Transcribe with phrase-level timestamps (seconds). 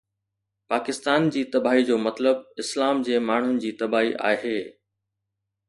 [0.73, 4.59] پاڪستان جي تباهي جو مطلب اسلام جي ماڻهن جي تباهي آهي.